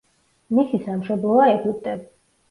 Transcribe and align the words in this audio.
მისი 0.59 0.79
სამშობლოა 0.85 1.45
ეგვიპტე. 1.57 1.93